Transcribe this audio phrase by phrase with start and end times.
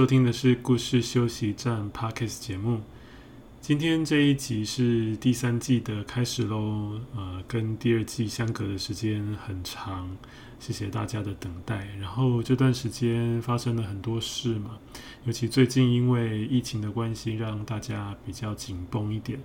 [0.00, 2.80] 收听的是故事休息站 Podcast 节目。
[3.60, 10.16] 今天这一集是第三季的开始喽，呃，跟第二季相隔的时间很长，
[10.58, 11.86] 谢谢大家的等待。
[12.00, 14.78] 然后这段时间发生了很多事嘛，
[15.26, 19.38] 尤其最近因为疫情的关系，让大家比较紧绷一点，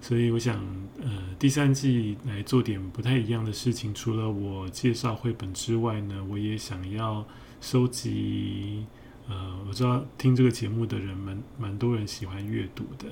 [0.00, 0.56] 所以我想，
[1.00, 1.08] 呃，
[1.38, 3.94] 第三季来做点不太一样的事情。
[3.94, 7.24] 除了我介绍绘本之外呢，我也想要
[7.60, 8.86] 收集。
[9.28, 13.06] 呃，我知道听这个节目的人蛮蛮多人喜欢阅读的，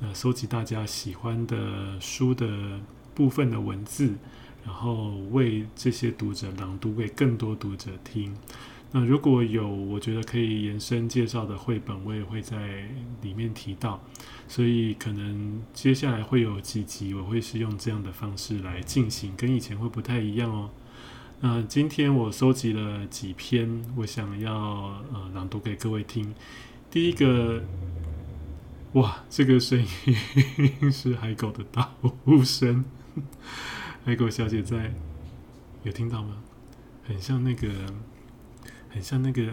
[0.00, 2.80] 呃，收集大家喜欢的书的
[3.14, 4.14] 部分的文字，
[4.64, 8.32] 然后为这些读者朗读给更多读者听。
[8.90, 12.88] 那如果有我觉得可以延伸介绍的绘本，我也会在
[13.20, 14.00] 里面提到。
[14.46, 20.70] 所以可能接下来会有几集，我会是用这样的方式来进行，跟以前会不太一样哦。
[21.40, 24.52] 嗯、今天我收集了几篇，我想要
[25.12, 26.34] 呃朗读给各位听。
[26.90, 27.62] 第一个，
[28.94, 32.84] 哇，这个声音是海狗的打呼声，
[34.04, 34.92] 海狗小姐在，
[35.84, 36.38] 有听到吗？
[37.04, 37.68] 很像那个，
[38.90, 39.52] 很像那个。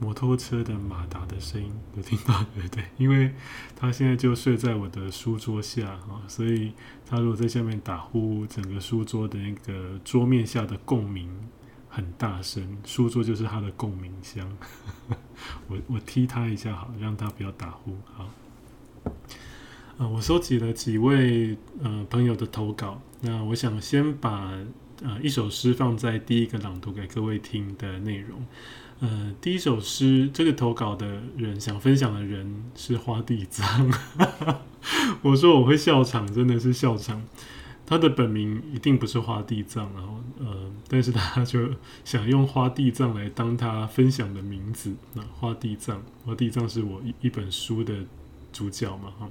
[0.00, 2.84] 摩托车的马达的声音有听到对不对？
[2.96, 3.32] 因为
[3.76, 6.72] 他现在就睡在我的书桌下啊，所以
[7.06, 11.28] 他如果在下面打呼，整个书桌的那个桌面下的共鸣
[11.88, 14.50] 很大声，书桌就是他的共鸣箱。
[15.68, 18.28] 我我踢他一下好，让他不要打呼好。
[19.98, 24.50] 呃，我收集了几位呃朋友的投稿，那我想先把
[25.02, 28.42] 呃一首诗放在第一个朗读给各位听的内容。
[29.00, 33.90] 呃，第一首诗，这个投稿的人想分享的人是花地藏。
[35.22, 37.22] 我说我会笑场，真的是笑场。
[37.86, 41.70] 他的本名一定不是花地藏，然后呃，但是他就
[42.04, 44.94] 想用花地藏来当他分享的名字。
[45.14, 47.94] 那花地藏，花地藏是我一一本书的
[48.52, 49.28] 主角嘛，哈。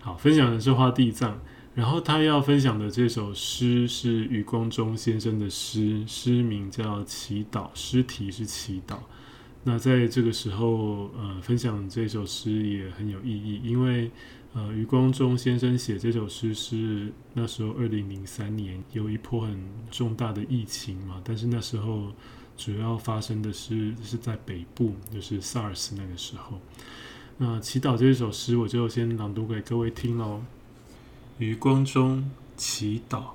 [0.00, 1.40] 好，分享的是花地藏。
[1.78, 8.94] 然后他要分享的这首诗是余光中先生的诗，诗名叫《祈祷》，诗题是《祈祷》。
[9.62, 14.10] 那在这个时候，呃，分享这首诗也很有意义，因为
[14.54, 19.56] 呃，余光中先生写这首诗是那时候二零零三年有一波很
[19.88, 22.08] 重大的疫情嘛，但是那时候
[22.56, 26.58] 主要发生的是是在北部，就是 SARS 那个时候。
[27.36, 30.42] 那《祈祷》这首诗，我就先朗读给各位听喽。
[31.38, 33.26] 余光中祈祷，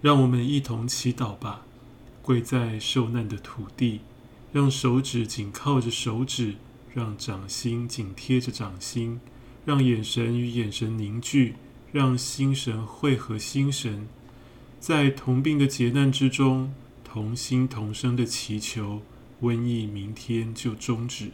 [0.00, 1.62] 让我们一同祈祷吧。
[2.22, 4.00] 跪在受难的土地，
[4.52, 6.54] 让手指紧靠着手指，
[6.94, 9.18] 让掌心紧贴着掌心，
[9.64, 11.56] 让眼神与眼神凝聚，
[11.90, 14.06] 让心神汇合心神，
[14.78, 16.72] 在同病的劫难之中，
[17.02, 19.02] 同心同声的祈求，
[19.42, 21.32] 瘟疫明天就终止。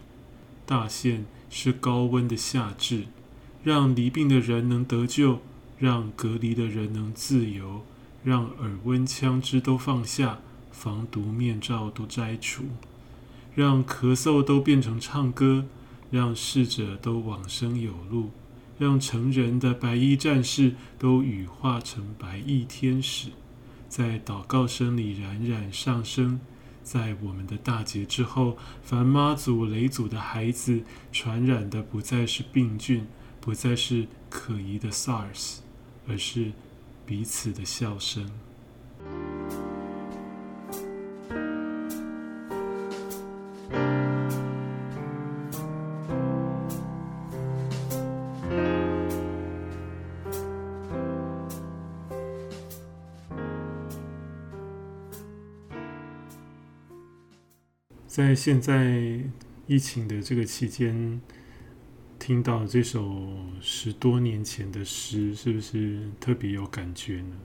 [0.64, 3.08] 大限是高温的夏至。
[3.64, 5.40] 让离病的人能得救，
[5.78, 7.82] 让隔离的人能自由，
[8.22, 10.38] 让耳温枪支都放下，
[10.70, 12.64] 防毒面罩都摘除，
[13.54, 15.64] 让咳嗽都变成唱歌，
[16.10, 18.32] 让逝者都往生有路，
[18.78, 23.30] 让成人的白衣战士都羽化成白衣天使，
[23.88, 26.38] 在祷告声里冉冉上升，
[26.82, 33.06] 在我们的大劫之后，凡妈祖雷祖的孩子传染的不再是病菌。
[33.44, 35.58] 不再是可疑的 SARS，
[36.08, 36.52] 而是
[37.04, 38.26] 彼此的笑声。
[58.06, 59.20] 在现在
[59.66, 61.20] 疫情的这个期间。
[62.26, 67.36] 听到这首十多年前的诗，是不是特别有感觉呢？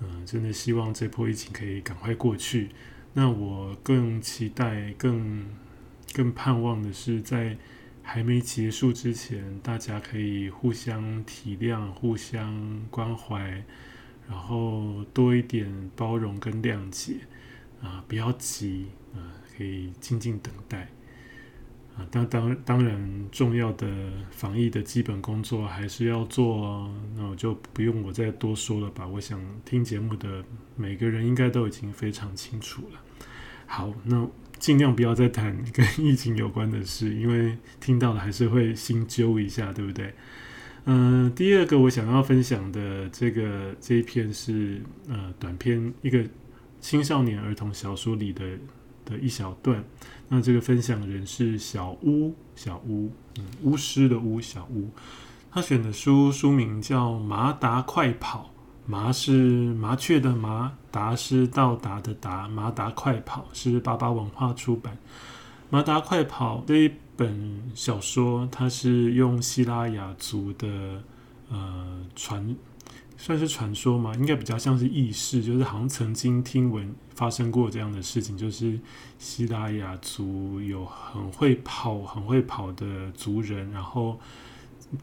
[0.00, 2.70] 嗯、真的希望这波疫情可以赶快过去。
[3.12, 5.44] 那我更期待、更
[6.14, 7.58] 更盼望的是，在
[8.02, 13.62] 还没结束之前，大家可以互相体谅、互相关怀，
[14.26, 17.16] 然后多一点包容跟谅解
[17.82, 19.20] 啊、不要急啊、
[19.54, 20.88] 可以静静等待。
[21.96, 23.86] 啊，当当当然，重要的
[24.30, 26.94] 防疫的基本工作还是要做哦。
[27.16, 29.06] 那我就不用我再多说了吧。
[29.06, 30.44] 我想听节目的
[30.76, 33.00] 每个人应该都已经非常清楚了。
[33.66, 34.28] 好，那
[34.58, 40.12] 尽量不要再谈 跟疫情有关的事，因为听到了还是会心揪一下，对不对？
[40.84, 46.24] 嗯、第二个我想要分享的这个这一篇是呃短篇，一个
[46.80, 48.44] 青少年儿童小说里的
[49.06, 49.82] 的一小段。
[50.28, 54.90] 那这个分享人是小巫，小巫，嗯，巫师的巫，小巫。
[55.50, 58.50] 他选的书书名叫《麻达快跑》，
[58.90, 59.32] 麻是
[59.74, 64.98] 麻雀的麻，达是到达的达，麻达快跑是巴巴文化出版。
[65.70, 71.02] 麻达快跑这一本小说，它是用希拉雅族的
[71.48, 72.54] 呃传。
[73.16, 74.12] 算是传说吗？
[74.14, 78.78] 应该比较像是轶事，就是好像曾经听闻发生过这样的事情，就是
[79.18, 84.20] 西拉雅族有很会跑、很会跑的族人，然后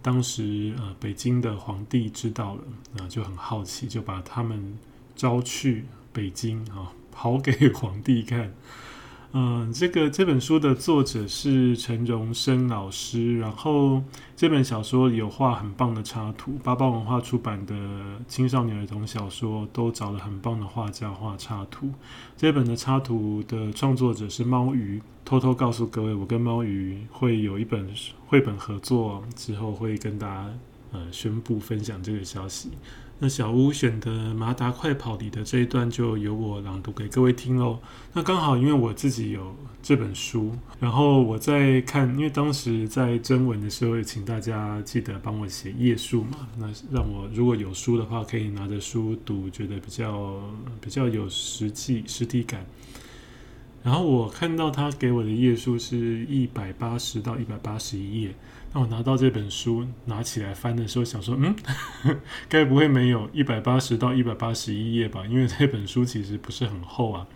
[0.02, 2.64] 当时呃北京的皇帝知道了，
[3.00, 4.78] 啊就很好奇，就把他们
[5.16, 8.54] 招去北京啊，跑给皇帝看。
[9.36, 14.00] 嗯，这个这本书的作者是陈荣生老师，然后
[14.36, 17.76] 这本小说有画很棒的插图，巴巴文化出版的
[18.28, 21.90] 青少年儿童小说都找了很棒的画家画插图。
[22.38, 27.90] 这本的插图的创作者是猫鱼，偷偷告诉各位，我跟猫鱼会有一本
[28.28, 30.54] 绘本合作，之后会跟大家
[30.92, 32.70] 呃宣布分享这个消息。
[33.20, 37.80] 那小屋选的《马达快跑》里的这一段就由我朗读给各位听喽。
[38.12, 46.48] 那刚好因为我自己有这本书，然后我在看，因为当时在征文的时候也请大家记得帮我写页数嘛。
[46.58, 50.42] 那让我如果有书的话，可以拿着书读，觉得比较
[50.82, 52.66] 比较有实际实体感。
[53.84, 58.36] 然后我看到他给我的页数是一百八十到一百八十一页。
[58.74, 61.56] 那我拿到这本书，拿起来翻的时候，想说，嗯，
[62.50, 65.26] 该不会没有一百八十到一百八十一页吧？
[65.28, 67.28] 因为这本书其实不是很厚啊。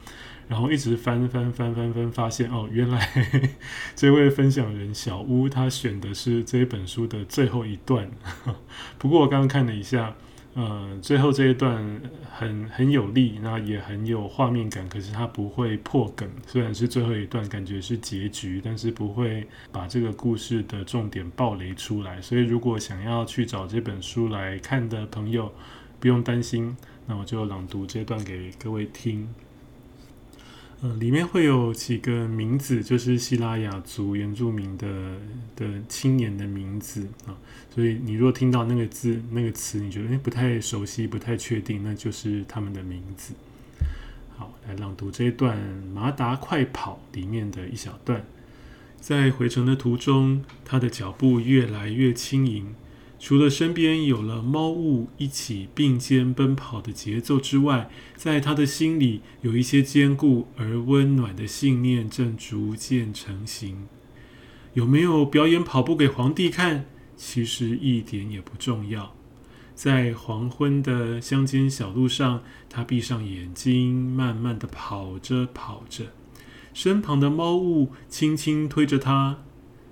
[0.48, 3.08] 然后一直翻翻翻翻翻，发现哦，原来
[3.96, 8.10] 这位分享人小屋他选的是这本书的最后一段。
[8.98, 10.16] 不过我刚刚看了一下。
[10.58, 12.02] 呃，最后这一段
[12.32, 16.28] 很很有力，那也很有画面感，可是它不会破梗。
[16.48, 22.20] 虽然是最后一段，感觉是结局，但是不会把这个故事的重点暴雷出来。
[22.20, 25.54] 所以，如果想要去找这本书来看的朋友，
[26.00, 26.76] 不用担心。
[27.06, 29.30] 那我就朗读这段给各位听。
[30.80, 35.18] 呃，里面会有几个名字，就是希拉雅族原住民的
[35.56, 37.34] 的青年的名字啊。
[37.74, 43.34] 所以你如果听到那个字、那个词，你觉得诶不太熟悉、不太确定，那就是他们的名字。
[44.36, 45.58] 好，来朗读这一段
[45.96, 48.24] 《马达快跑》里面的一小段。
[49.00, 52.76] 在回程的途中，他的脚步越来越轻盈。
[53.20, 63.88] 除了身边有了猫物一起并肩奔跑的节奏之外，在他的心里有一些坚固而温暖的信念正逐渐成型。
[64.74, 66.86] 有没有表演跑步给皇帝看？
[67.16, 69.16] 其实一点也不重要。
[69.74, 76.06] 在黄昏的乡间小路上，他闭上眼睛，慢慢地跑着跑着，
[76.74, 79.40] 身旁的猫物轻轻推着他：“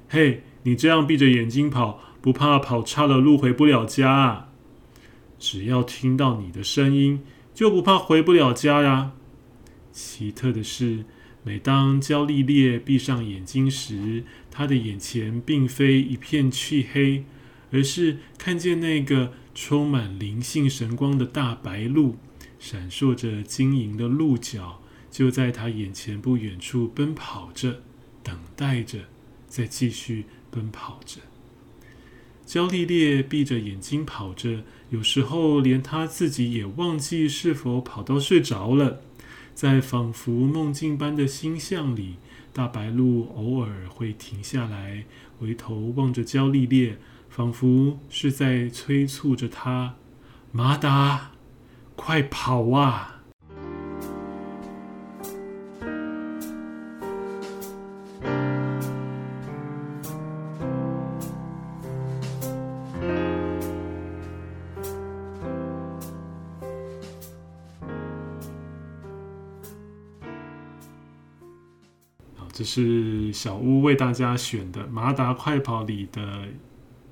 [0.07, 4.49] 嘿，你这样闭着眼睛跑。”不怕跑差了路回不了家啊！
[5.37, 7.21] 只要听到你的声音，
[7.53, 9.11] 就不怕回不了家呀。
[9.91, 11.05] 奇特的是，
[11.43, 17.25] 每当焦丽丽闭上眼睛时，她的眼前并非一片漆黑，
[17.71, 22.15] 而是看见那个充满灵性神光的大白鹿，
[22.57, 27.81] 闪烁着晶莹的鹿角，就在她眼前不远处奔跑着，
[28.23, 29.01] 等待着，
[29.45, 31.21] 再继续奔跑着。
[32.45, 39.01] 焦丽丽闭着眼睛跑着，有时候连她自己也忘记是否跑到睡着了。
[39.55, 42.17] 在仿佛梦境般的星象里，
[42.53, 45.05] 大白鹿偶尔会停下来，
[45.39, 46.93] 回头望着焦丽丽，
[47.29, 49.95] 仿佛是在催促着她
[50.51, 51.31] ：“马达，
[51.95, 53.14] 快跑啊！”
[72.55, 76.47] 这是小屋为大家选的《麻达快跑》里的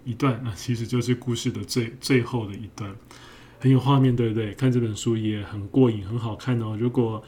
[0.05, 2.95] 一段啊，其实就是故事的最最后的一段，
[3.59, 4.53] 很有画面，对不对？
[4.53, 6.77] 看这本书也很过瘾，很好看哦。
[6.79, 7.21] 如果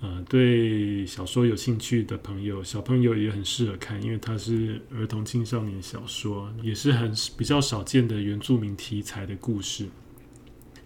[0.00, 9.88] 呃，对小说有兴趣的朋友，小朋友也很适合看，因为它是儿童青少年小说，也是很比较少见的原住民题材的故事。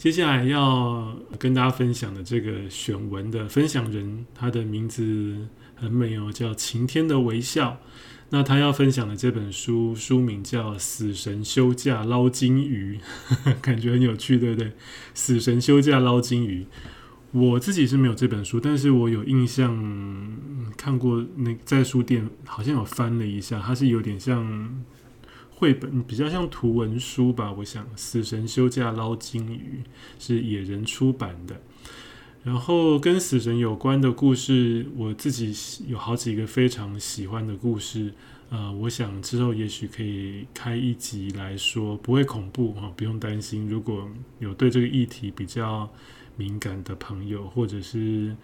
[0.01, 7.77] 接下来要跟大家分享的这个选文的分享人，他的名字很美哦，叫晴天的微笑。
[8.31, 12.99] 那他要分享的这本书书名叫《死神休假捞金鱼》，
[13.61, 14.73] 感觉很有趣，对不对？
[15.13, 16.67] 死神休假捞金鱼。
[17.33, 19.77] 我自己是没有这本书，但是我有印象
[20.79, 24.83] 看过，那在书店好像有翻了一下，它是有点像
[25.61, 27.53] 绘本，比较像图文书吧。
[27.53, 29.83] 我想《死神休假捞金鱼》
[30.19, 31.61] 是野人出版的，
[32.43, 35.55] 然后跟死神有关的故事，我自己
[35.87, 38.15] 有好几个非常喜欢的故事。
[38.49, 43.69] 呃，我想之后也许可以开一集来说，不会恐怖哈，不用担心。
[43.69, 45.87] 如果有对这个议题比较
[46.37, 48.35] 敏感的朋友，或者是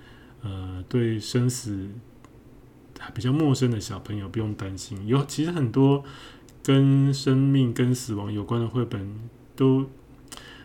[0.43, 1.89] 呃对生死
[3.15, 5.07] 比较陌生的小朋友，不用担心。
[5.07, 6.05] 有其实很多
[6.67, 9.09] 跟生命、跟死亡有关的绘本，
[9.55, 9.87] 都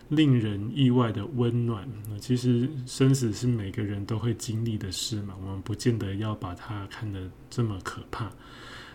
[0.10, 1.88] 令人意外的温暖。
[2.20, 8.31] 其实生死是每个人都会经历的事嘛，我们不见得要把它看得这么可怕。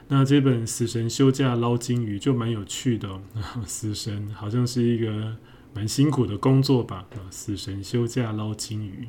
[0.09, 3.23] 那这本《死神休假捞金鱼》就蛮有趣的哦，
[3.65, 5.37] 死神好像是一个。
[5.75, 7.29] 蛮辛苦的工作吧，啊！
[7.31, 9.09] 死神休假捞金鱼。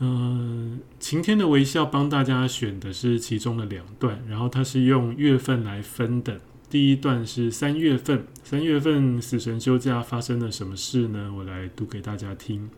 [0.00, 6.40] 嗯、晴天的微笑帮大家选的是其中的两段，然后它是用月份来分的。
[6.70, 11.34] 第一段是三月份，三月份死神休假发生了什么事呢？
[11.36, 12.70] 我来读给大家听。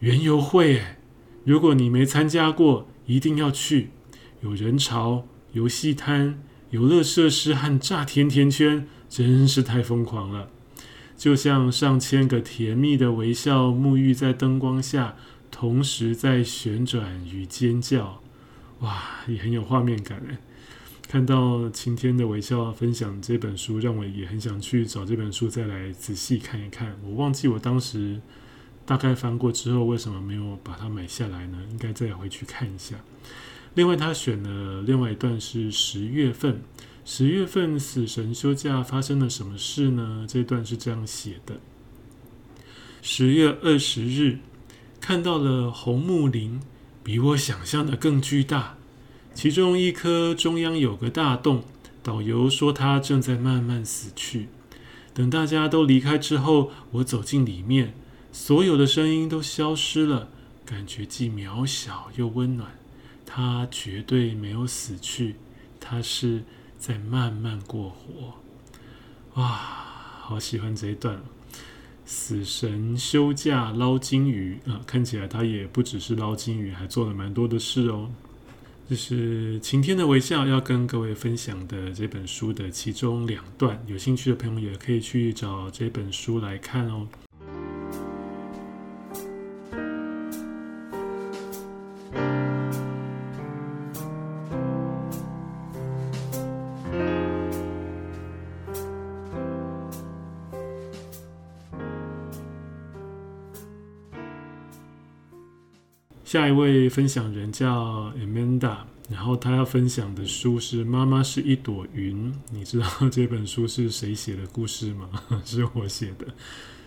[0.00, 0.82] 园游会，
[1.44, 3.90] 如果你没参加过，一定要去。
[4.40, 10.48] 有人潮、游戏摊、游乐设施和炸甜甜圈，真是太疯狂了。
[11.18, 15.16] 就像上千个甜蜜的微笑沐浴在灯光下，
[15.50, 18.22] 同时在旋转与尖叫，
[18.80, 20.38] 哇，也很有画面感诶。
[21.08, 26.98] 看到晴天的微笑分享这本书，让我也很想去找这本书再来仔细看一看。
[27.04, 28.20] 我忘记我当时
[28.84, 31.58] 大概翻过之后，为什么没有把它买下来呢？
[31.70, 32.96] 应该再回去看一下。
[33.74, 36.62] 另外，他选了另外一段是十月份。
[37.04, 40.26] 十月份死神休假发生了什么事呢？
[40.28, 41.60] 这段是这样写的：
[43.00, 44.38] 十月二十日，
[45.00, 46.60] 看到了红木林，
[47.04, 48.76] 比我想象的更巨大。
[49.36, 51.62] 其中一颗中央有个大洞，
[52.02, 54.48] 导游说它正在慢慢死去。
[55.12, 57.92] 等大家都离开之后，我走进里面，
[58.32, 60.30] 所有的声音都消失了，
[60.64, 62.78] 感觉既渺小又温暖。
[63.26, 65.36] 它绝对没有死去，
[65.78, 66.42] 它是。
[66.78, 68.34] 在慢慢过活，
[69.34, 69.46] 哇，
[70.20, 71.18] 好喜欢这一段。
[72.04, 78.10] 死神休假捞金鱼啊，看起来他也不只是捞金鱼，还做了蛮多的事哦。
[78.88, 87.08] 这是晴天的微笑要跟各位分享的这本书的其中两段，有兴趣的朋友也可以去找这本书来看哦。
[106.26, 108.78] 下一位分享人叫 Amanda，
[109.08, 112.32] 然后他要分享的书是《妈妈是一朵云》。
[112.50, 115.08] 你知道这本书是谁写的故事吗？
[115.46, 116.26] 是我写的。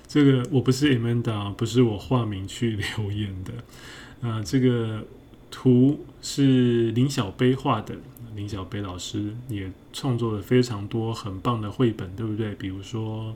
[0.09, 3.53] 这个我不是 Amanda，不是我化名去留言的。
[4.29, 5.05] 啊、这个
[5.49, 7.95] 图是林小杯画的。
[8.35, 12.53] 林小杯老师也创作了非常多很棒的绘本，对不对？
[12.55, 13.33] 比如说。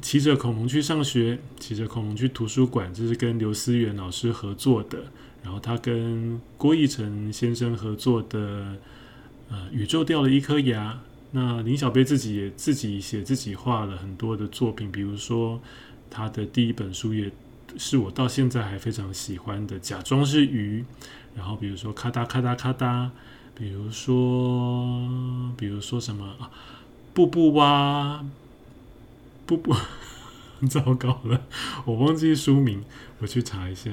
[0.00, 4.98] 骑着恐龙去上学，骑着恐龙去图书馆，这是跟刘思源老师合作的。
[5.42, 8.76] 然后他跟郭义成先生合作的，
[9.50, 10.98] 呃，宇宙掉了一颗牙。
[11.32, 15.60] 那林小贝自己也自己写自己画了很多的作品，比如说
[16.08, 17.30] 他的第一本书也
[17.76, 20.84] 是我到现在还非常喜欢的，假装是鱼。
[21.34, 23.10] 然后比如说咔哒咔哒咔哒，
[23.54, 26.50] 比如说比如说什么啊，
[27.12, 28.24] 布布蛙。
[29.56, 29.74] 不不，
[30.66, 31.46] 糟糕了，
[31.84, 32.84] 我忘记书名，
[33.18, 33.90] 我去查一下。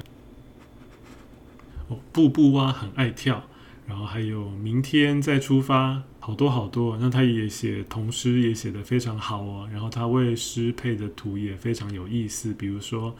[1.88, 3.44] 哦，布布蛙很爱跳，
[3.88, 6.98] 然后还有明天再出发，好多好多。
[6.98, 9.68] 那他也写童诗，也写得非常好哦。
[9.72, 13.16] 然后他为诗配的图也非常有意思，比如说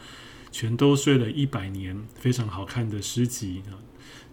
[0.50, 3.76] 全都睡了一百年，非常好看的诗集啊。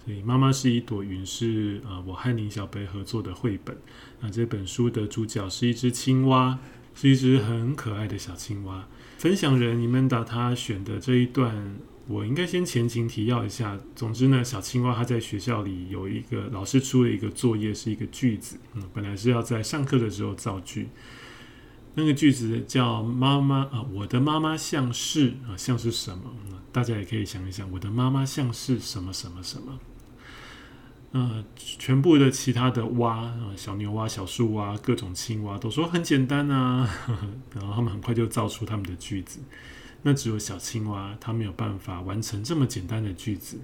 [0.05, 3.75] 所以妈妈是一朵云，是呃我和林小杯合作的绘本。
[4.21, 6.57] 那这本书的主角是一只青蛙。
[6.99, 8.87] 是一只很可爱的小青蛙。
[9.19, 11.75] 分享人你们把他选的这一段，
[12.07, 13.79] 我应该先前情提要一下。
[13.95, 18.57] 总之呢，小青蛙他在学校里有一个老师出了一个作业，是一个句子。
[18.73, 20.89] 嗯，本来是要在上课的时候造句。
[21.93, 26.31] 那个句子叫“妈妈啊，我的妈妈像是啊，像是什么？
[26.71, 29.79] 大家也可以想一想，我的妈妈像是什么什么什么。”
[31.11, 39.39] 呃，全部的其他的蛙，呃，小牛蛙、小树蛙、各种青蛙都说很简单啊，呵呵，然后他们很快就造出他们的句子。
[40.03, 43.57] 那只有小青蛙，它没有办法完成这么简单的句子。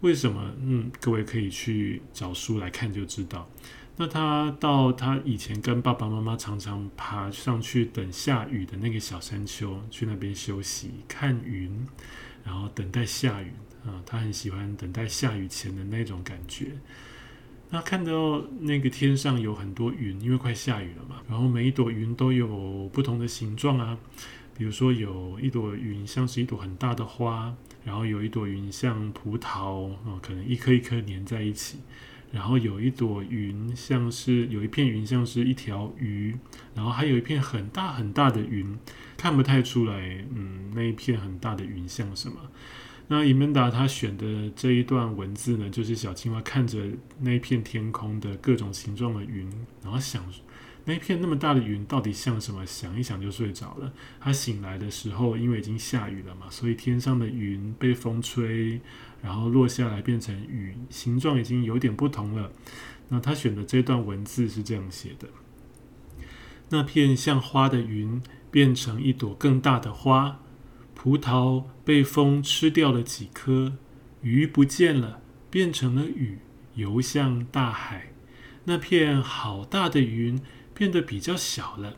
[0.00, 0.50] 为什么？
[0.60, 3.48] 嗯，各位可以去找书来看就知道。
[3.96, 11.86] 那他到他以前跟爸爸妈妈常常爬上去等下雨的那个小山丘，去那边休息、看云，
[12.42, 13.52] 然后等待下雨。
[13.84, 16.72] 啊，他很喜欢等待下雨前的那种感觉。
[17.70, 21.22] 那看到那个天上有很多云，因为快下雨了嘛。
[21.28, 23.98] 然后每一朵云都有不同的形状啊，
[24.56, 31.78] 比如说有一朵云像是一朵很大的花，然后有一朵云像葡萄啊，可能一颗一颗粘在一起。
[32.30, 36.34] 然后有一朵云像是有一片云像是一条鱼，
[36.74, 38.78] 然后还有一片很大很大的云，
[39.18, 42.36] 看不太出来，嗯，那一片很大的云像什么。
[43.12, 46.82] 那伊曼达他选的这一段文字呢，就是小青蛙看着
[47.20, 49.46] 那片天空的各种形状的云，
[49.82, 50.24] 然后想
[50.86, 52.64] 那片那么大的云到底像什么？
[52.64, 53.92] 想一想就睡着了。
[54.18, 58.80] 他醒来的时候，因为已经下雨了嘛，所以天上的云被风吹，
[59.20, 62.50] 然后落下来变成雨，形状已经有点不同了。
[63.10, 65.28] 那他选的这段文字是这样写的：
[66.70, 70.38] 那片像花的云变成一朵更大的花。
[71.02, 73.72] 葡萄被风吃掉了几颗，
[74.20, 76.38] 鱼不见了，变成了雨，
[76.76, 78.12] 游向大海。
[78.66, 80.40] 那片好大的云
[80.72, 81.96] 变得比较小了，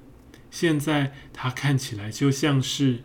[0.51, 3.01] 现在它看起来就像是……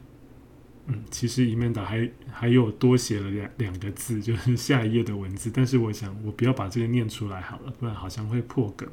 [0.86, 5.52] 嗯，其实伊曼达还还有多写了两两个字，就是下一页的文字。
[5.54, 8.90] 但是我想，我不要把这个念出来好了，不然好像会破梗。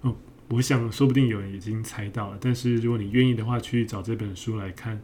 [0.00, 0.16] 哦，
[0.48, 5.00] 我想说不定有人已经猜到了，但是如果你愿意的话，去找这本书来看。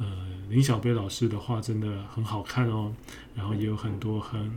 [0.00, 0.06] 呃，
[0.48, 2.94] 林小贝老师的画真的很好看哦，
[3.34, 4.48] 然后也有很多很，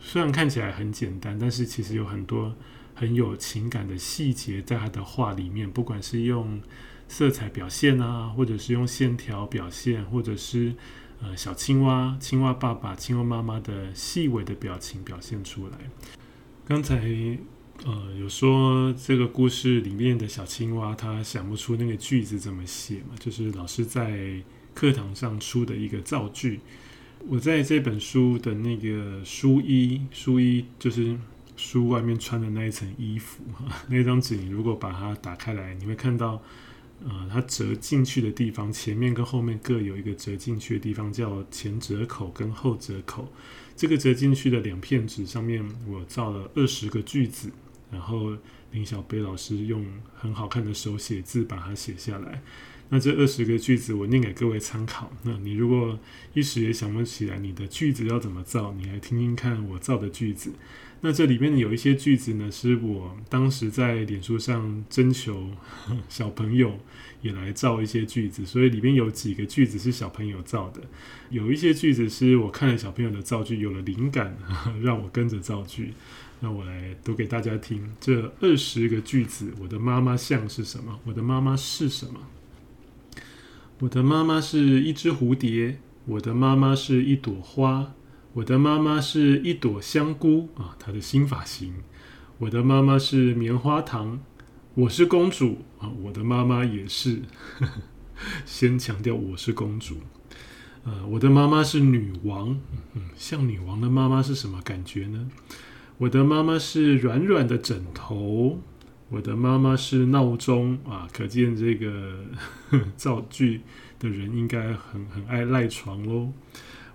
[0.00, 2.54] 虽然看起来很简单，但是其实有很多
[2.94, 6.58] 很有情感的细节在他的画里面，不管是用
[7.06, 10.74] 色彩表现啊，或者是用线条表现，或者是
[11.20, 15.76] 呃小青蛙、青蛙爸爸、青蛙妈妈的细微的表情表现出来。
[16.66, 16.96] 刚才
[17.84, 24.42] 呃有说这个故事里面的小青蛙，他想不出那个句子怎么写嘛，就是老师在。
[24.78, 26.60] 课堂上出的一个造句，
[27.26, 31.18] 我在这本书的那个书衣，书衣就是
[31.56, 33.42] 书外面穿的那一层衣服，
[33.90, 36.40] 那张纸，你如果把它打开来，你会看到，
[37.04, 43.26] 呃，它折进去的地方，前面跟后面各有一个折进去的地方，叫前折口跟后折口。
[43.74, 47.50] 这个折进去的两片纸上面，我造了二十个句子，
[47.90, 48.32] 然后
[48.70, 52.40] 林小杯老师用很好看的手写字把它写下来。
[52.90, 55.12] 那这二十个句子我念给各位参考。
[55.22, 55.98] 那你如果
[56.32, 60.52] 一时也想不起来你的句子要怎么造，你来听听看我造的句子。
[61.00, 65.50] 那这里面有一些句子呢，是我当时在脸书上征求
[66.08, 66.80] 小朋友
[67.22, 70.80] 也来造一些句子，所以里面有几个句子是小朋友造的，
[71.30, 74.36] 有一些句子是我看了小朋友的造句有了灵感，
[74.82, 75.92] 让我跟着造句。
[76.40, 77.92] 那我来读给大家听。
[78.00, 80.98] 这二十个句子，我的妈妈像是什么？
[81.04, 82.20] 我的妈妈是什么？
[83.80, 87.94] 我的妈妈是一只蝴蝶，我的妈妈是一朵花，
[88.32, 91.74] 我的妈妈是一朵香菇啊，她的新发型。
[92.38, 94.18] 我的妈妈是棉花糖，
[94.74, 97.22] 我是公主啊，我的妈妈也是。
[98.44, 99.98] 先强调我是公主，
[100.82, 102.58] 呃，我的妈妈是女王，
[102.94, 105.28] 嗯，像女王的妈妈是什么感觉呢？
[105.98, 108.60] 我的妈妈是软软的枕头。
[109.10, 112.24] 我的妈妈是闹钟啊，可见这个
[112.94, 113.62] 造句
[113.98, 116.30] 的人应该很很爱赖床喽。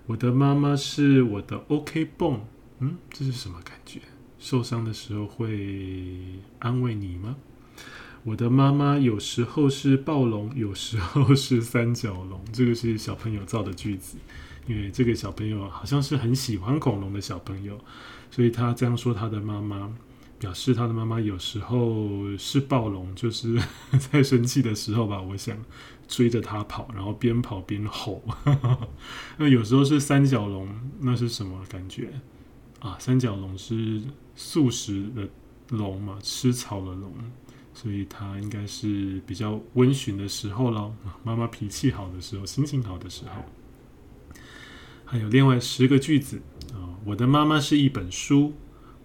[0.06, 2.40] 我的妈妈是我的 OK 绷，
[2.78, 4.00] 嗯，这是什么感觉？
[4.38, 6.16] 受伤的时候会
[6.60, 7.34] 安慰你吗？
[8.22, 14.18] 我的妈妈有时候是暴龙，有时候是三角龙，这个是小朋友造的句子，
[14.68, 17.78] 因为这个小朋友好像是很喜欢恐龙的小朋友，
[18.30, 19.92] 所以他这样说他的妈妈。
[20.38, 23.58] 表示他的妈妈有时候是暴龙，就是
[24.10, 25.20] 在生气的时候吧。
[25.20, 25.56] 我想
[26.06, 28.22] 追着他跑，然后边跑边吼。
[29.38, 30.68] 那有时候是三角龙，
[31.00, 32.12] 那是什么感觉
[32.80, 32.96] 啊？
[32.98, 34.02] 三角龙是
[34.34, 35.28] 素食的
[35.70, 37.12] 龙嘛，吃草的龙，
[37.72, 40.94] 所以它应该是比较温驯的时候咯。
[41.22, 43.42] 妈妈脾气好的时候，心情好的时候。
[45.06, 46.40] 还有另外十个句子
[46.72, 48.52] 啊，我的妈妈是一本书，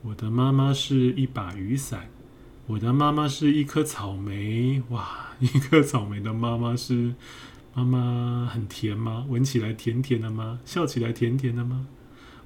[0.02, 2.10] 我的妈妈是一把雨伞，
[2.68, 4.82] 我的妈妈是一颗草莓。
[4.90, 7.14] 哇， 一颗草莓的妈妈是
[7.74, 9.26] 妈妈很甜吗？
[9.28, 10.60] 闻起来甜甜的吗？
[10.64, 11.88] 笑起来甜甜的吗？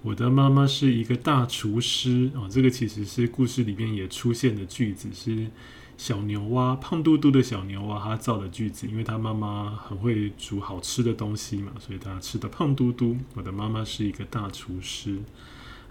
[0.02, 5.48] 我的妈妈是一个大厨师哦，这个其实是故事里面也出现的句子是。
[5.96, 13.16] 小牛蛙，胖嘟嘟的小牛蛙，他造的句子，因为他妈妈很会煮好吃的东西嘛，所以他吃的胖嘟嘟。
[13.36, 15.20] 我的妈妈是一个大厨师，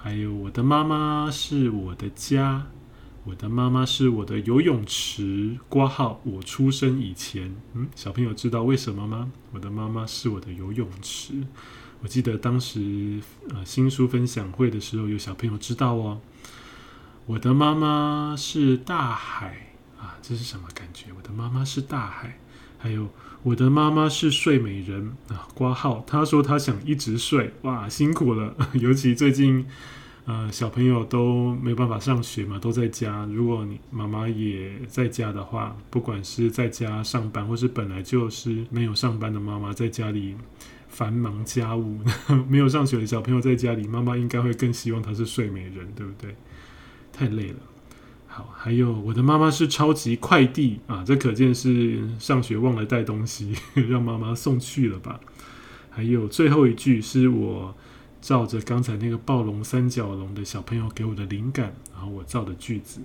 [0.03, 2.67] 还有我的妈妈是我的家，
[3.23, 5.57] 我的妈妈是我的游泳池。
[5.69, 9.31] 括号我出生以前，嗯，小朋友知道为什么吗？
[9.53, 11.35] 我的妈妈是我的游泳池。
[12.01, 16.21] 我记得当时呃新书分享会的时候，有小朋友知道哦。
[17.27, 19.69] 我的妈妈是大海。
[20.01, 21.13] 啊，这是什么感觉？
[21.17, 22.41] 我的妈妈是大海，
[22.77, 23.09] 还有
[23.43, 25.49] 我的妈妈是睡美人啊。
[25.55, 28.55] 挂号，她说她想一直睡，哇，辛苦了。
[28.75, 29.67] 尤其最近，
[30.25, 33.27] 呃，小朋友都没办法上学嘛，都在家。
[33.33, 40.37] 如果你妈妈也在家的话，不管是在家上班，或是本来就是没有上班的妈妈在家里
[40.89, 41.99] 繁忙家务，
[42.49, 46.37] 没有上学的小朋友在家里，妈妈应该会更希望她是睡美人，对不对？
[47.13, 47.57] 太累了。
[48.35, 53.55] 好，还有我的妈妈是超级快递啊，这可见是上学忘了带东西，
[53.91, 55.21] 让妈妈送去了吧。
[55.91, 57.75] 还有最后一句是我
[58.23, 63.03] 照着刚才那个暴龙三角龙的小朋友给我的灵感，然后我造的句子。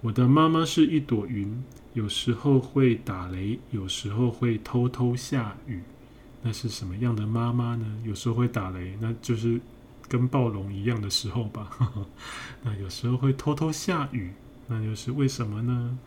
[0.00, 5.82] 我的妈妈是一朵云，有时候会打雷，有时候会偷偷下雨。
[6.40, 7.86] 那是什么样的妈妈呢？
[8.06, 9.60] 有时候会打雷，那就是
[10.08, 11.70] 跟暴龙一样的时候吧。
[12.64, 14.32] 那有时候会偷偷下雨。
[14.68, 15.98] 那又是为什么呢？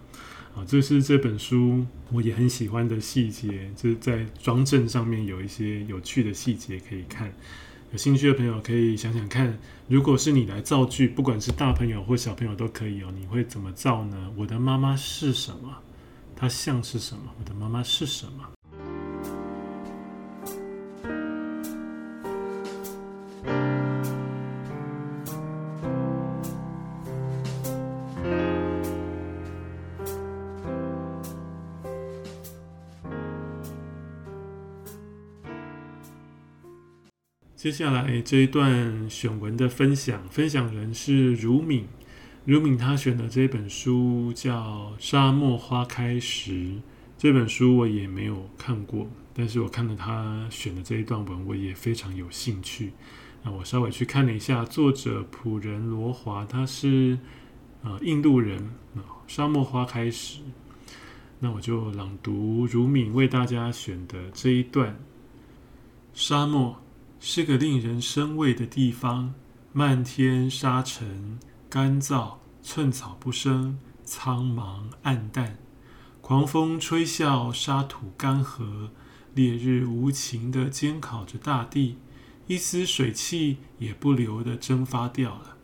[0.55, 7.33] 啊，这是这本书我也很喜欢的细节，就是在装帧上面有一些有趣的细节可以看。
[7.91, 14.31] 有兴趣的朋友可以想想看，如果是你来造句，不管是大朋友或小朋友都可以哦，你会怎么造呢？
[14.37, 15.77] 我的妈妈是什么？
[16.35, 17.33] 她像是什么？
[17.37, 18.54] 我的妈妈是什么？
[37.75, 41.85] 接下来这一段选文的分享，分享人是如敏。
[42.45, 46.53] 如敏他选的这本书叫《沙漠花开时》，
[47.17, 52.93] 这本书我也没有看过，但是我看了他选的这一段文，我也非常有兴趣。
[53.43, 57.19] 那我稍微去看了一下，作者普仁罗华，他是
[57.83, 58.57] 呃印度人，
[59.27, 60.39] 《沙漠花开时》，
[61.39, 64.97] 那我就朗读如敏为大家选的这一段：
[66.13, 66.81] 沙漠。
[67.19, 69.33] 是个令人生畏的地方，
[69.73, 75.57] 漫天沙尘，干燥，寸草不生，苍茫黯淡。
[76.21, 78.89] 狂风吹啸，沙土干涸，
[79.33, 81.97] 烈日无情地煎烤着大地，
[82.47, 85.57] 一丝水汽也不留地蒸发掉了。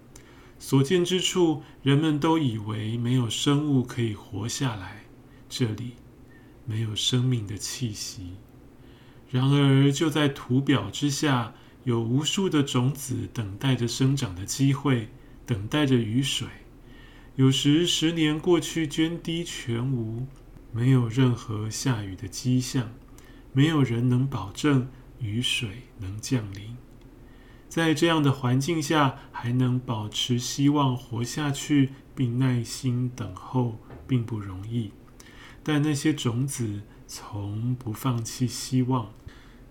[0.60, 5.06] 所见之处，人们都以为没有生物可以活下来，
[5.50, 5.94] 这里
[6.66, 8.34] 没有生命的气息。
[9.32, 11.54] 然而，就在土表之下，
[11.86, 15.08] 有无数的种子等待着生长的机会，
[15.46, 16.48] 等待着雨水。
[17.38, 20.28] 有时十年过去，涓滴全无，
[20.74, 22.89] 没有任何下雨的迹象，
[23.54, 24.89] 没有人能保证
[25.20, 26.76] 雨水能降临。
[27.70, 34.91] 在这样的环境下，还能保持希望活下去，并耐心等候，并不容易。
[35.63, 39.13] 但那些种子从不放弃希望。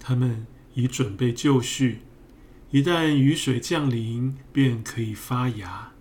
[0.00, 1.98] 他们已准备就绪，
[2.70, 5.92] 一旦雨水降临，便可以发芽。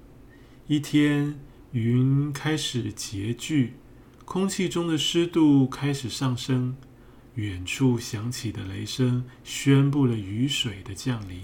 [0.68, 1.38] 一天，
[1.74, 3.74] 云开始结聚，
[4.24, 6.78] 空气中的湿度开始上升，
[7.36, 11.42] 远处响起的雷声宣布了雨水的降临。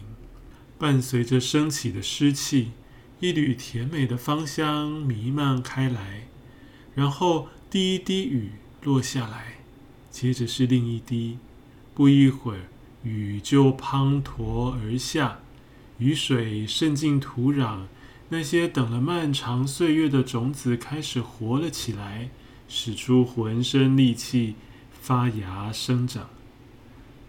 [0.78, 2.72] 伴随着升起的湿气，
[3.20, 6.28] 一缕甜美的芳香弥漫开来，
[6.94, 8.52] 然后第一滴雨
[8.84, 9.56] 落下来，
[10.10, 11.40] 接着是另一滴。
[11.96, 12.68] 不一会儿，
[13.04, 15.40] 雨就滂沱而下，
[15.98, 17.84] 雨水渗进土壤，
[18.28, 22.30] 那些等了漫长岁月的种子开始活了起来，
[22.68, 24.56] 使出浑身力气
[24.92, 26.28] 发芽生长。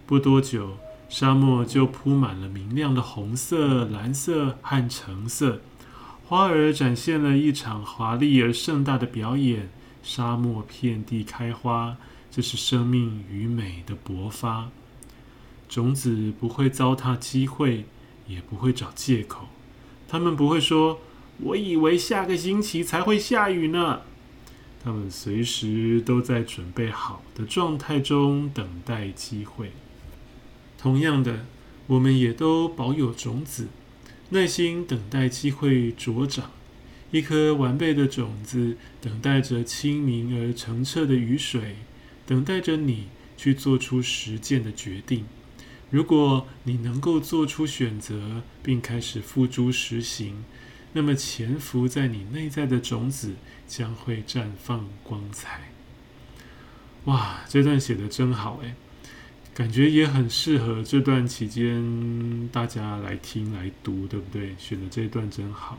[0.05, 5.61] 不多久，沙漠就铺满了明亮的红色、蓝色和橙色，
[6.26, 9.68] 花儿展现了一场华丽而盛大的表演。
[10.02, 11.96] 沙漠遍地开花。
[12.37, 14.70] 这是生命与美的勃发。
[15.70, 17.87] 种子不会糟蹋机会，
[18.29, 19.49] 也不会找借口。
[20.07, 21.01] 他们不会说
[21.40, 24.03] ：“我以为下个星期才会下雨呢。”
[24.85, 29.72] 他们随时都在准备好的状态中等待机会。
[30.77, 31.46] 同样的，
[31.87, 33.68] 我们也都保有种子，
[34.29, 36.51] 耐心等待机会茁长。
[37.12, 41.77] 一颗完备的种子，等待着清明而澄澈的雨水，
[42.27, 45.25] 等待着你去做出实践的决定。
[45.89, 50.45] 如果你能够做出选择，并开始付诸实行，
[50.93, 53.37] 那么潜伏在你内在的种子
[53.69, 55.71] 将会绽放光彩。
[57.05, 58.75] 哇，这段写得真好诶，
[59.55, 64.57] 感觉也很适合这段期间大家来听来读，对不对？
[64.59, 65.79] 选的这段真好。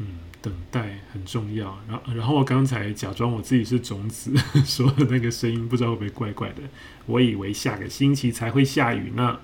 [0.00, 0.06] 嗯，
[0.42, 1.78] 等待很重要。
[1.86, 4.34] 然后，然后我刚才假装我自己是种子，
[4.66, 6.62] 说的那个声音不知道会不会怪怪的。
[7.06, 9.38] 我以为下个星期才会下雨呢。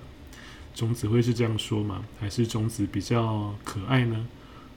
[0.75, 2.05] 种子会是这样说吗？
[2.19, 4.27] 还是种子比较可爱呢？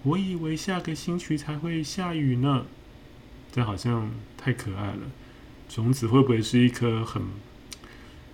[0.02, 2.64] 我以为下个星期才会下雨呢。
[3.52, 5.10] 这好像太可爱了。
[5.68, 7.22] 种子会不会是一颗很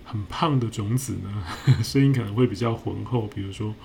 [0.05, 1.43] 很胖的种子呢？
[1.83, 3.27] 声音可能会比较浑厚。
[3.27, 3.75] 比如说，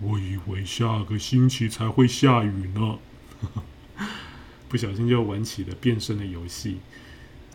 [0.00, 2.98] 我以为下个星期才会下雨呢。
[4.68, 6.78] 不小心就玩起了变身的游戏。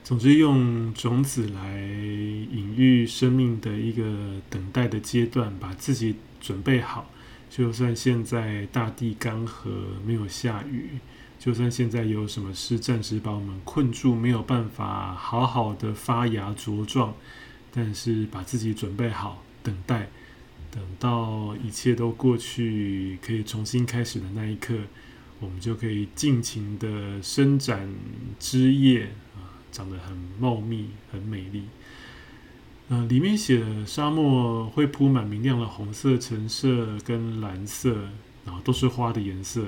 [0.03, 7.09] 总之，用种子来隐喻生命的一个等待的阶段，把自己准备好。
[7.49, 9.69] 就算现在大地干涸，
[10.05, 10.99] 没有下雨；
[11.39, 17.15] 就算现在有什么事暂时把我们困住，没有办法好好的发芽茁壮，
[17.71, 20.09] 但是把自己准备好，等待，
[20.69, 24.75] 等到一切都过去，可以重新开始的那一刻。
[25.45, 27.87] 我们就可以尽情的伸展
[28.39, 29.03] 枝叶
[29.35, 31.65] 啊，长得很茂密、很美丽。
[32.89, 38.09] 呃，里面写的沙漠会铺满明亮的红色、橙色跟蓝色，
[38.43, 39.65] 然后都是花的颜色。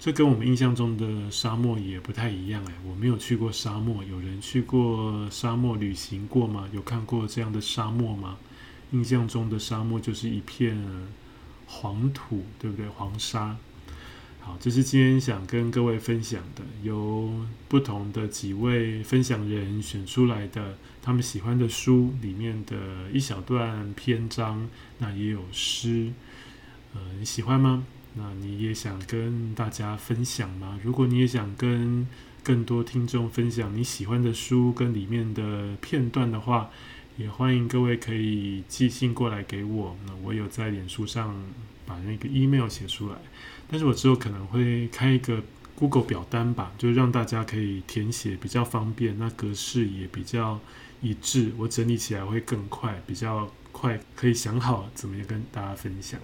[0.00, 2.74] 这跟我们印象中的沙漠也不太一样哎。
[2.84, 6.68] 我没有去过沙漠，有人去过沙漠旅行过吗？
[6.72, 8.36] 有看过这样的沙漠吗？
[8.90, 10.76] 印象中的沙漠就是一片
[11.66, 12.86] 黄土，对不对？
[12.88, 13.56] 黄沙。
[14.46, 17.32] 好，这是今天想跟各位分享的，由
[17.66, 26.12] 不同的几位分享人选出来的他们喜欢的书里面的一小段篇章，那也有诗，
[26.92, 27.86] 呃，你喜欢吗？
[28.16, 30.78] 那你也想跟大家分享吗？
[30.84, 32.06] 如果你也想跟
[32.42, 36.68] 更多听众分享你喜欢的书跟里面的片段的话，
[37.16, 41.34] 也欢迎各位可以寄信过来给我，那我有在脸书上
[41.86, 43.16] 把那个 email 写出来。
[43.74, 45.42] 但是我之后可能会开一个
[45.74, 50.60] Google 表单吧，就让大家可以填写比较方便，那格式也比较
[51.02, 56.20] 一致，我整理起来会更快，比较快可以想好怎么样跟大家分享。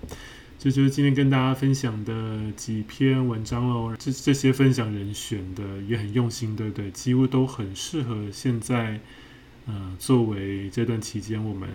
[0.61, 3.97] 这就是今天跟大家分享的几篇文章喽。
[3.99, 6.89] 这这些分享人选的也很用心，对不对？
[6.93, 9.01] 几乎都很适合现在，
[9.67, 11.69] 呃，作为这段期间我们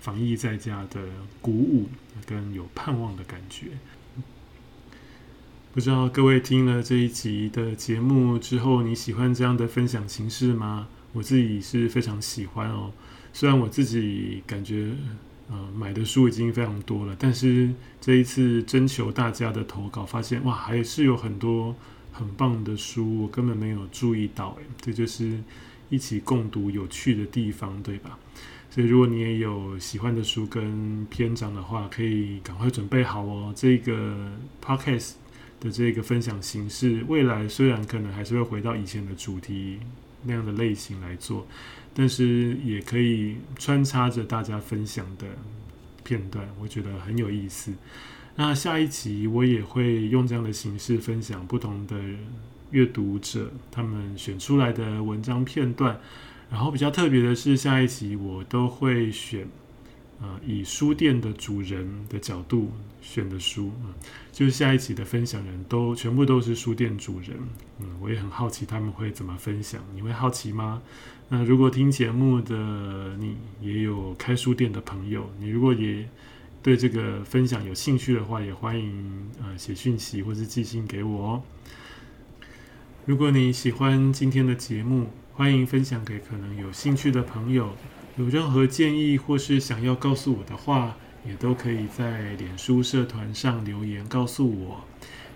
[0.00, 1.02] 防疫在家的
[1.42, 1.86] 鼓舞
[2.24, 3.66] 跟有盼望的感觉。
[5.76, 10.88] 不知道各位听了这一集的节目之后，你喜欢这样的分享形式吗？
[11.12, 12.90] 我自己是非常喜欢哦。
[13.34, 14.90] 虽然我自己感觉，
[15.50, 21.76] 呃，买的书已经非常多了，但是这一次征求大家的投稿，发现哇，还是有很多
[22.10, 24.56] 很棒的书，我根本没有注意到。
[24.58, 25.38] 诶，这就是
[25.90, 28.18] 一起共读有趣的地方，对吧？
[28.70, 33.52] 所以如果你也有喜欢的书跟篇章的话，可以赶快准备好哦。
[33.54, 34.32] 这个
[34.64, 35.16] podcast。
[35.66, 39.80] 的这个分享形式，未来虽然可能还是会回到以前的主题
[40.22, 41.44] 那样的类型来做，
[41.92, 45.26] 但是也可以穿插着大家分享的
[46.04, 47.72] 片段，我觉得很有意思。
[48.36, 51.96] 那下一集我也会用这样的形式分享不同的
[52.70, 55.98] 阅读者他们选出来的文章片段，
[56.50, 59.46] 然后比较特别的是，下一集我都会选。
[60.18, 63.92] 呃，以书店的主人的角度选的书，嗯，
[64.32, 67.36] 就是下一期的分享人都全部都是书店主人，
[67.80, 70.80] 嗯，我也很好奇他们会怎么分享，你会好奇吗？
[71.28, 76.08] 那如果听节目的你也有开书店的朋友，你如果也
[76.62, 81.42] 对这个分享有兴趣的话，也欢迎呃写讯息或是寄信给我哦。
[83.04, 87.76] 如果你喜欢今天的节目，欢迎分享给可能有兴趣的朋友。
[88.18, 94.84] 有任何建议或是想要告诉我的话，也都可以在脸书社团上留言告诉我。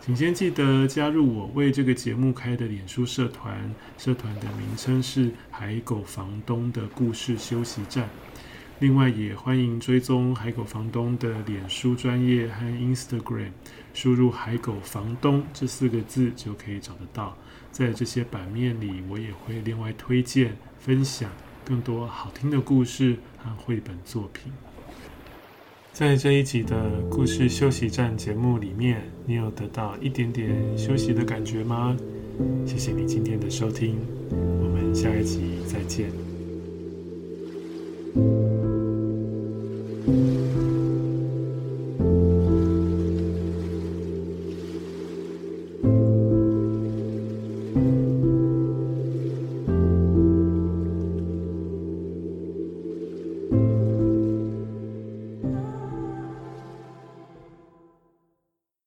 [0.00, 8.08] 请先记得加入我为这个节目开的脸书社团，社团的名称是“海狗房东的故事休息站”。
[8.80, 13.50] 另外，也欢迎追踪海狗房东的脸书专业和 Instagram，
[13.92, 17.36] 输入“海狗房东”这四个字就可以找得到。
[17.70, 21.30] 在这些版面里，我也会另外推荐、分享
[21.70, 24.52] 更多好听的故事和绘本作品。
[25.92, 31.96] 在这一集的故事休息站节目里面，你有得到一点点休息的感觉吗？
[32.66, 34.00] 谢谢你今天的收听，
[34.32, 36.10] 我们下一集再见。